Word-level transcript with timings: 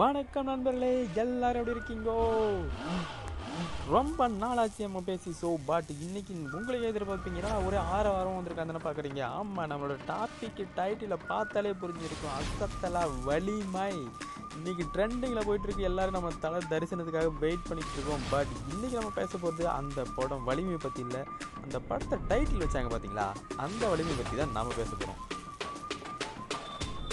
வணக்கம் 0.00 0.46
நண்பர்களே 0.48 0.90
எல்லாரும் 1.22 1.60
எப்படி 1.60 1.74
இருக்கீங்கோ? 1.74 2.14
ரொம்ப 3.94 4.28
நாளாச்சு 4.42 4.86
நம்ம 4.86 5.00
பேசி 5.08 5.30
ஸோ 5.40 5.48
பட் 5.70 5.90
இன்னைக்கு 6.04 6.32
உங்களுக்கு 6.58 6.90
எதிர்பார்ப்பீங்கன்னா 6.90 7.50
ஒரு 7.66 7.76
ஆறு 7.94 8.10
வாரம் 8.14 8.36
வந்திருக்காங்கன்னு 8.36 8.82
பார்க்குறீங்க 8.84 9.22
ஆமாம் 9.38 9.68
நம்மளோட 9.72 9.96
டாபிக் 10.12 10.62
டைட்டில் 10.78 11.16
பார்த்தாலே 11.32 11.72
புரிஞ்சிருக்கும். 11.82 12.36
அசத்தலா 12.38 13.02
வலிமை. 13.28 13.90
இன்னைக்கு 14.56 14.86
ட்ரெண்டிங்கில் 14.94 15.46
போயிட்டுருக்கு. 15.48 15.88
எல்லோரும் 15.90 15.90
எல்லாரும் 15.90 16.16
நம்ம 16.18 16.32
தலை 16.46 16.62
தரிசனத்துக்காக 16.72 17.34
வெயிட் 17.44 17.68
பண்ணிகிட்ருக்கோம் 17.68 18.24
இருக்கோம். 18.24 18.26
பட் 18.34 18.54
இன்றைக்கி 18.72 18.96
நம்ம 19.00 19.12
பேச 19.20 19.32
போகிறது 19.36 19.68
அந்த 19.78 20.06
படம் 20.18 20.48
வலிமை 20.50 20.80
பற்றி 20.86 21.02
இல்லை. 21.08 21.22
அந்த 21.64 21.78
படத்தை 21.90 22.18
டைட்டில் 22.32 22.64
வச்சாங்க 22.66 22.90
பார்த்தீங்களா 22.94 23.28
அந்த 23.66 23.82
வலிமை 23.94 24.16
பற்றி 24.22 24.36
தான் 24.42 24.56
நாம் 24.58 24.78
பேச 24.82 24.90
போகிறோம் 24.94 25.20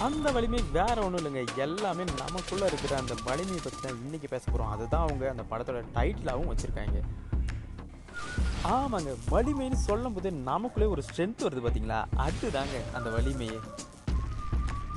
அந்த 0.05 0.27
வலிமை 0.35 0.59
வேற 0.75 0.95
ஒன்றும் 1.05 1.19
இல்லைங்க. 1.21 1.41
எல்லாமே 1.65 2.03
நமக்குள்ள 2.21 2.63
இருக்கிற 2.65 2.93
அந்த 2.97 3.13
வலிமையை 3.27 3.61
பற்றி 3.63 3.79
தான் 3.85 3.97
இன்னைக்கு 4.03 4.27
பேச 4.33 4.43
போகிறோம் 4.45 4.71
அதுதான் 4.73 5.05
அவங்க 5.05 5.23
அந்த 5.33 5.43
படத்தோட 5.51 5.79
டைட்டிலாகவும் 5.97 6.51
வச்சுருக்காங்க. 6.51 6.99
ஆமாங்க. 8.75 9.11
வலிமைன்னு 9.33 9.79
சொல்லும் 9.87 10.15
போது 10.15 10.29
நமக்குள்ளே 10.49 10.87
ஒரு 10.93 11.03
ஸ்ட்ரென்த் 11.07 11.45
வருது 11.47 11.63
பார்த்தீங்களா 11.65 11.99
அதுதாங்க 12.27 12.77
அந்த 12.99 13.09
வலிமையே 13.17 13.59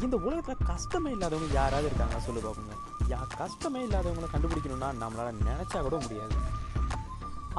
இந்த 0.05 0.17
உலகத்தில் 0.27 0.69
கஷ்டமே 0.71 1.11
இல்லாதவங்க 1.17 1.55
யாராவது 1.61 1.89
இருக்காங்க 1.91 2.21
சொல்லு 2.27 2.41
பார்ப்போங்க 2.45 2.77
யா 3.13 3.21
கஷ்டமே 3.43 3.81
இல்லாதவங்களை 3.87 4.29
கண்டுபிடிக்கணும்னா 4.33 4.89
நம்மளால் 5.03 5.43
நினச்சா 5.49 5.81
கூட 5.89 5.97
முடியாது. 6.05 6.35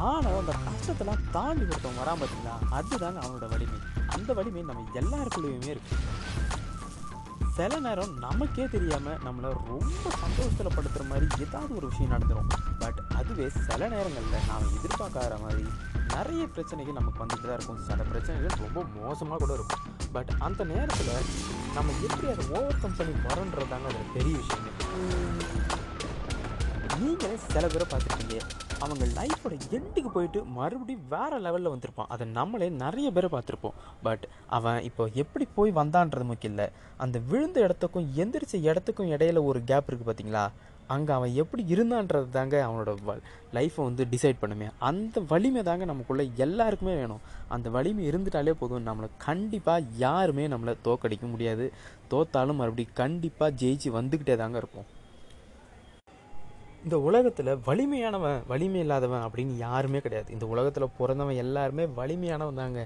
ஆனால் 0.09 0.39
அந்த 0.41 0.53
கஷ்டத்தெல்லாம் 0.67 1.23
தாண்டி 1.35 1.65
ஒருத்தவங்க 1.65 2.01
வராமல் 2.03 2.21
பார்த்தீங்களா 2.23 2.55
அதுதாங்க 2.79 3.19
அவனோட 3.25 3.47
வலிமை. 3.53 3.79
அந்த 4.15 4.31
வலிமை 4.39 4.63
நம்ம 4.69 4.99
எல்லாருக்குள்ளேயுமே 5.01 5.71
இருக்குது 5.75 6.42
சில 7.55 7.79
நேரம் 7.85 8.13
நமக்கே 8.23 8.63
தெரியாமல் 8.73 9.19
நம்மளை 9.25 9.49
ரொம்ப 9.71 10.05
சந்தோஷத்தில் 10.21 10.69
படுத்துகிற 10.75 11.03
மாதிரி 11.09 11.25
ஏதாவது 11.45 11.71
ஒரு 11.79 11.85
விஷயம் 11.89 12.13
நடந்துரும். 12.13 12.49
பட் 12.81 12.99
அதுவே 13.19 13.47
சில 13.67 13.81
நேரங்களில் 13.93 14.47
நாம் 14.49 14.71
எதிர்பார்க்காத 14.77 15.35
மாதிரி 15.43 15.63
நிறைய 16.13 16.43
பிரச்சனைகள் 16.55 16.97
நமக்கு 16.99 17.21
வந்துட்டு 17.23 17.45
தான் 17.47 17.57
இருக்கும். 17.57 17.83
சில 17.89 17.99
பிரச்சனைகள் 18.11 18.63
ரொம்ப 18.65 18.83
மோசமாக 18.95 19.39
கூட 19.43 19.53
இருக்கும். 19.59 19.83
பட் 20.15 20.31
அந்த 20.47 20.63
நேரத்தில் 20.73 21.29
நம்ம 21.77 21.93
எப்படி 22.07 22.27
அதை 22.33 22.45
ஓவர் 22.57 22.81
கம் 22.83 22.97
பண்ணி 22.97 23.15
வரோன்றதாங்க 23.27 23.87
அது 23.93 24.11
பெரிய 24.17 24.35
விஷயம். 24.41 24.67
நீங்களே 27.03 27.37
சில 27.53 27.65
பேரை 27.67 27.87
பார்த்துருக்கீங்க. 27.93 28.39
அவங்க 28.83 29.05
லைஃபோட 29.17 29.53
எண்டுக்கு 29.77 30.09
போயிட்டு 30.13 30.39
மறுபடியும் 30.57 31.05
வேறு 31.13 31.37
லெவலில் 31.45 31.73
வந்திருப்பான். 31.73 32.11
அதை 32.13 32.25
நம்மளே 32.37 32.67
நிறைய 32.83 33.07
பேரை 33.11 33.29
பார்த்துருப்போம். 33.33 33.77
பட் 34.03 34.25
அவன் 34.57 34.79
இப்போ 34.89 35.03
எப்படி 35.23 35.45
போய் 35.57 35.71
வந்தான்றது 35.81 36.25
முக்கியம் 36.31 36.55
இல்லை. 36.55 36.67
அந்த 36.97 37.17
விழுந்த 37.31 37.59
இடத்துக்கும் 37.59 38.07
எந்திரிச்ச 38.21 38.61
இடத்துக்கும் 38.69 39.11
இடையில 39.15 39.43
ஒரு 39.49 39.63
கேப் 39.71 39.89
இருக்குது 39.89 40.09
பார்த்தீங்களா 40.09 40.45
அங்கே 40.93 41.11
அவன் 41.17 41.35
எப்படி 41.41 41.63
இருந்தான்றது 41.73 42.29
தாங்க 42.29 42.55
அவனோட 42.67 42.93
லைஃப்பை 43.57 43.83
வந்து 43.89 44.03
டிசைட் 44.13 44.41
பண்ணுமே. 44.41 44.67
அந்த 44.89 45.21
வலிமை 45.31 45.63
தாங்க 45.63 45.85
நமக்குள்ள 45.91 46.23
எல்லாருக்குமே 46.45 46.95
வேணும். 46.95 47.21
அந்த 47.55 47.67
வலிமை 47.75 48.09
இருந்துட்டாலே 48.09 48.53
போதும். 48.61 48.87
நம்மளை 48.89 49.09
கண்டிப்பாக 49.27 49.85
யாருமே 50.05 50.47
நம்மளை 50.47 50.73
தோக்கடிக்க 50.87 51.29
முடியாது. 51.35 51.67
தோத்தாலும் 52.11 52.59
மறுபடியும் 52.61 52.99
கண்டிப்பாக 53.03 53.55
ஜெயிச்சு 53.61 53.91
வந்துக்கிட்டே 53.99 54.35
தாங்க 54.43 54.57
இருப்போம். 54.63 54.89
இந்த 56.85 56.97
உலகத்தில் 57.07 57.49
வலிமையானவன் 57.67 58.39
வலிமை 58.51 58.79
இல்லாதவன் 58.83 59.23
அப்படின்னு 59.25 59.53
யாருமே 59.65 59.99
கிடையாது. 60.05 60.29
இந்த 60.35 60.45
உலகத்தில் 60.53 60.93
பிறந்தவன் 60.97 61.39
எல்லாருமே 61.43 61.83
வலிமையானவன் 61.99 62.59
தாங்க. 62.61 62.81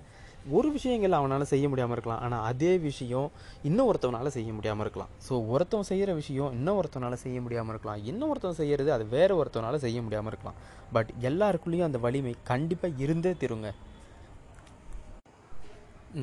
ஒரு 0.57 0.67
விஷயங்கள் 0.75 1.15
அவனால் 1.19 1.49
செய்ய 1.51 1.65
முடியாமல் 1.71 1.95
இருக்கலாம். 1.95 2.21
ஆனால் 2.25 2.43
அதே 2.49 2.73
விஷயம் 2.85 3.29
இன்னும் 3.69 3.87
ஒருத்தவனால் 3.91 4.35
செய்ய 4.35 4.51
முடியாமல் 4.57 4.83
இருக்கலாம். 4.85 5.11
ஸோ 5.27 5.33
ஒருத்தவன் 5.53 5.89
செய்கிற 5.89 6.13
விஷயம் 6.21 6.53
இன்னும் 6.57 6.77
ஒருத்தவனால் 6.81 7.21
செய்ய 7.23 7.39
முடியாமல் 7.45 7.73
இருக்கலாம். 7.73 8.03
இன்னும் 8.11 8.29
ஒருத்தவன் 8.33 8.59
செய்கிறது 8.61 8.91
அது 8.97 9.07
வேறு 9.15 9.35
ஒருத்தவனால் 9.41 9.83
செய்ய 9.85 10.01
முடியாமல் 10.05 10.31
இருக்கலாம். 10.33 10.59
பட் 10.97 11.11
எல்லாருக்குள்ளேயும் 11.29 11.89
அந்த 11.89 12.01
வலிமை 12.07 12.35
கண்டிப்பாக 12.51 13.03
இருந்தே 13.07 13.33
திருங்க. 13.43 13.71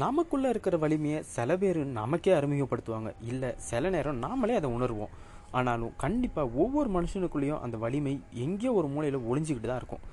நமக்குள்ளே 0.05 0.49
இருக்கிற 0.53 0.77
வலிமையை 0.85 1.19
சில 1.37 1.57
பேர் 1.63 1.83
நமக்கே 2.01 2.33
அறிமுகப்படுத்துவாங்க. 2.39 3.11
இல்லை 3.33 3.51
சில 3.71 3.91
நேரம் 3.97 4.23
நாமளே 4.27 4.55
அதை 4.61 4.71
உணர்வோம். 4.79 5.15
ஆனாலும் 5.59 5.95
கண்டிப்பாக 6.05 6.55
ஒவ்வொரு 6.63 6.89
மனுஷனுக்குள்ளேயும் 6.97 7.63
அந்த 7.65 7.77
வலிமை 7.85 8.15
எங்கேயோ 8.45 8.73
ஒரு 8.81 8.89
மூலையில் 8.95 9.27
ஒளிஞ்சிக்கிட்டு 9.31 9.71
தான் 9.71 9.81
இருக்கும். 9.83 10.05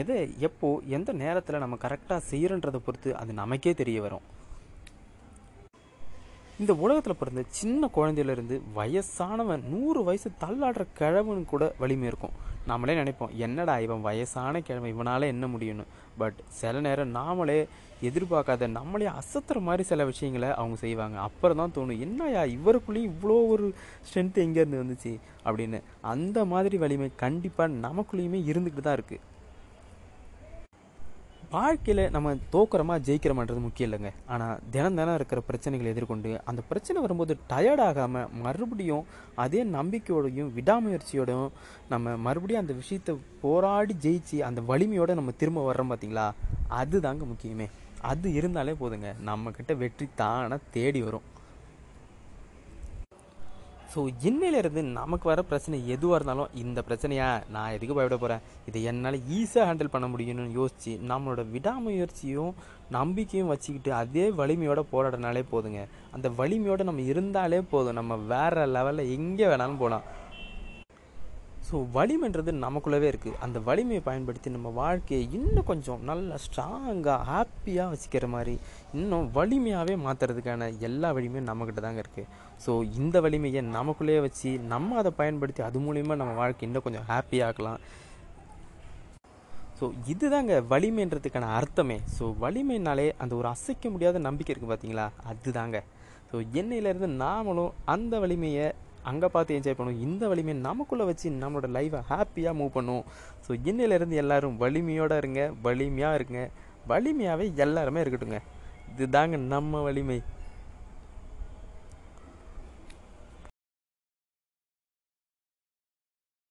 எதை 0.00 0.18
எப்போ 0.46 0.68
எந்த 0.96 1.10
நேரத்தில் 1.22 1.62
நம்ம 1.64 1.78
கரெக்டாக 1.84 2.20
செய்கிறன்றதை 2.30 2.80
பொறுத்து 2.86 3.10
அது 3.20 3.32
நமக்கே 3.42 3.72
தெரிய 3.80 3.98
வரும். 4.06 4.26
இந்த 6.60 6.74
உலகத்தில் 6.74 7.16
பிறந்த 7.16 7.42
சின்ன 7.48 7.90
குழந்தையிலேருந்து 7.96 8.60
வயசானவன் 8.76 9.62
நூறு 9.68 10.04
வயசு 10.04 10.30
தள்ளாடுற 10.40 10.84
கிழவனு 10.98 11.44
கூட 11.44 11.74
வலிமை 11.78 12.06
இருக்கும். 12.06 12.30
நாமளே 12.68 12.94
நினைப்போம் 13.00 13.34
என்னடா 13.36 13.78
இவன் 13.78 14.00
வயசான 14.00 14.60
கிழமை 14.60 14.90
இவனால் 14.90 15.22
என்ன 15.22 15.46
முடியும்னு? 15.46 15.84
பட் 16.18 16.34
சில 16.48 16.80
நேரம் 16.80 17.14
நாமளே 17.14 17.68
எதிர்பார்க்காத 18.02 18.66
நம்மளே 18.68 19.06
அசத்துற 19.06 19.60
மாதிரி 19.60 19.82
சில 19.82 20.04
விஷயங்களை 20.04 20.48
அவங்க 20.56 20.76
செய்வாங்க. 20.76 21.18
அப்புறம் 21.20 21.56
தான் 21.56 21.74
தோணும் 21.74 22.04
என்னயா 22.06 22.42
இவருக்குள்ளேயும் 22.56 23.10
இவ்வளோ 23.10 23.46
ஒரு 23.46 23.74
ஸ்ட்ரென்த் 24.08 24.44
எங்கேருந்து 24.46 24.82
வந்துச்சு? 24.82 25.18
அப்படின்னு. 25.44 25.80
அந்த 26.00 26.44
மாதிரி 26.44 26.76
வலிமை 26.76 27.10
கண்டிப்பாக 27.16 27.74
நமக்குள்ளேயுமே 27.88 28.40
இருந்துக்கிட்டு 28.50 28.80
தான் 28.80 28.98
இருக்குது 28.98 29.36
வாழ்க்கையில் 31.52 32.10
நம்ம 32.14 32.32
தோக்குறோமா 32.54 32.94
ஜெயிக்கிறோமான்றது 33.06 33.60
முக்கியம் 33.66 33.88
இல்லைங்க. 33.88 34.10
ஆனால் 34.32 34.58
தினம் 34.72 34.96
தினம் 34.98 35.14
இருக்கிற 35.18 35.40
பிரச்சனைகளை 35.48 35.88
எதிர்கொண்டு 35.92 36.30
அந்த 36.50 36.60
பிரச்சனை 36.70 37.00
வரும்போது 37.04 37.34
டயர்ட் 37.52 37.82
ஆகாமல் 37.84 38.26
மறுபடியும் 38.44 39.06
அதே 39.44 39.60
நம்பிக்கையோடையும் 39.76 40.50
விடாமுயற்சியோடையும் 40.58 41.48
நம்ம 41.92 42.16
மறுபடியும் 42.26 42.62
அந்த 42.62 42.76
விஷயத்தை 42.82 43.14
போராடி 43.44 43.96
ஜெயிச்சு 44.06 44.40
அந்த 44.48 44.62
வலிமையோடு 44.70 45.18
நம்ம 45.20 45.36
திரும்ப 45.42 45.64
வர்றோம் 45.68 45.92
பார்த்தீங்களா 45.92 46.26
அதுதாங்க 46.80 47.24
முக்கியமே. 47.32 47.68
அது 48.12 48.32
இருந்தாலே 48.32 48.74
போதுங்க. 48.82 49.08
நம்மக்கிட்ட 49.30 49.76
வெற்றி 49.76 50.08
தானாக 50.22 50.70
தேடி 50.70 51.02
வரும். 51.02 51.26
ஸோ 53.94 54.00
என்னையிலேருந்து 54.28 54.82
நமக்கு 54.82 55.26
வர 55.28 55.42
பிரச்சனை 55.42 55.76
எதுவாக 55.88 56.16
இருந்தாலும் 56.16 56.50
இந்த 56.54 56.80
பிரச்சனையா 56.88 57.28
நான் 57.50 57.74
எதுக்கு 57.76 57.94
பயப்பட 57.94 58.16
போகிறேன் 58.16 58.42
இதை 58.66 58.82
என்னால் 58.82 59.16
ஈஸியாக 59.38 59.66
ஹேண்டில் 59.68 59.92
பண்ண 59.92 60.06
முடியும்னு 60.06 60.56
யோசித்து 60.58 60.92
நம்மளோட 61.10 61.42
விடாமுயற்சியும் 61.54 62.52
நம்பிக்கையும் 62.90 63.50
வச்சுக்கிட்டு 63.52 63.90
அதே 63.92 64.26
வலிமையோட 64.30 64.82
போராடினாலே 64.92 65.42
போதுங்க. 65.52 65.80
அந்த 66.12 66.28
வலிமையோடு 66.40 66.84
நம்ம 66.84 67.00
இருந்தாலே 67.00 67.60
போதும். 67.72 67.98
நம்ம 68.00 68.16
வேற 68.34 68.66
லெவலில் 68.66 69.12
எங்கே 69.16 69.46
வேணாலும் 69.46 69.82
போகலாம் 69.82 70.06
ஸோ 71.68 71.76
வலிமைன்றது 71.94 72.52
நமக்குள்ளவே 72.64 73.06
இருக்குது 73.12 73.38
அந்த 73.40 73.58
வலிமையை 73.60 74.02
பயன்படுத்தி 74.04 74.50
நம்ம 74.50 74.68
வாழ்க்கையை 74.70 75.24
இன்னும் 75.32 75.64
கொஞ்சம் 75.64 76.00
நல்லா 76.04 76.36
ஸ்ட்ராங்காக 76.44 77.16
ஹாப்பியாக 77.24 77.92
வச்சுக்கிற 77.92 78.26
மாதிரி 78.26 78.54
இன்னும் 78.92 79.26
வலிமையாகவே 79.34 79.94
மாற்றுறதுக்கான 80.06 80.68
எல்லா 80.80 81.12
வலிமையும் 81.12 81.48
நம்மக்கிட்ட 81.50 81.80
தாங்க 81.80 82.02
இருக்குது 82.04 82.30
ஸோ 82.64 82.74
இந்த 83.00 83.20
வலிமையை 83.20 83.62
நமக்குள்ளேயே 83.76 84.20
வச்சு 84.20 84.52
நம்ம 84.72 84.96
அதை 84.96 85.12
பயன்படுத்தி 85.12 85.62
அது 85.62 85.78
மூலிமா 85.78 86.16
நம்ம 86.16 86.34
வாழ்க்கை 86.34 86.66
இன்னும் 86.68 86.86
கொஞ்சம் 86.88 87.08
ஹாப்பியாகலாம் 87.12 87.80
ஸோ 89.78 89.86
இதுதாங்க 90.12 90.52
வலிமைன்றதுக்கான 90.70 91.48
அர்த்தமே. 91.58 92.00
ஸோ 92.16 92.24
வலிமைனாலே 92.40 93.08
அந்த 93.18 93.32
ஒரு 93.36 93.48
அசைக்க 93.48 93.90
முடியாத 93.90 94.18
நம்பிக்கை 94.18 94.52
இருக்குது 94.52 94.72
பார்த்தீங்களா 94.72 95.08
அதுதாங்க. 95.32 95.78
ஸோ 96.30 96.36
என்னையிலேருந்து 96.60 97.10
நாமளும் 97.22 97.74
அந்த 97.94 98.14
வலிமையை 98.18 98.66
அங்கே 99.10 99.28
பார்த்து 99.34 99.56
என்ஜாய் 99.58 99.76
பண்ணுவோம். 99.78 100.02
இந்த 100.06 100.22
வலிமையை 100.32 100.56
நமக்குள்ளே 100.68 101.04
வச்சு 101.10 101.28
நம்மளோட 101.42 101.68
லைஃப்பை 101.76 102.00
ஹாப்பியாக 102.12 102.58
மூவ் 102.60 102.76
பண்ணுவோம். 102.78 103.04
ஸோ 103.46 103.50
இன்னையிலேருந்து 103.70 104.16
எல்லாரும் 104.22 104.56
வலிமையோடு 104.62 105.18
இருங்க 105.22 105.42
வலிமையாக 105.66 106.18
இருங்க. 106.20 106.40
வலிமையாகவே 106.90 107.46
எல்லாருமே 107.66 108.02
இருக்கட்டுங்க 108.04 108.40
இதுதாங்க 108.96 109.38
நம்ம 109.54 109.80
வலிமை. 109.86 110.18